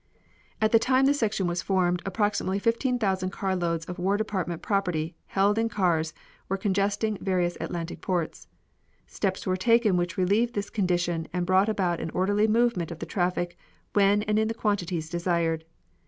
[0.59, 5.59] At the time the section was formed approximately 15,000 carloads of War Department property held
[5.59, 6.11] in cars
[6.49, 8.47] were congesting various Atlantic ports.
[9.05, 13.05] Steps were taken which relieved this condition and brought about an orderly movement of the
[13.05, 13.55] traffic
[13.93, 15.65] when and in the quantities desired.